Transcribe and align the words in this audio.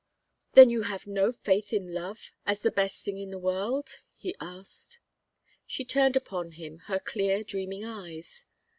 "Then 0.53 0.71
you 0.71 0.81
have 0.81 1.05
no 1.05 1.31
faith 1.31 1.71
in 1.71 1.93
love 1.93 2.31
as 2.43 2.63
the 2.63 2.71
best 2.71 3.05
thing 3.05 3.19
in 3.19 3.29
the 3.29 3.37
world?" 3.37 4.01
he 4.15 4.35
asked. 4.39 4.97
She 5.67 5.85
turned 5.85 6.15
upon 6.15 6.53
him 6.53 6.79
her 6.87 6.97
clear 6.97 7.43
dreaming 7.43 7.85
eyes. 7.85 8.47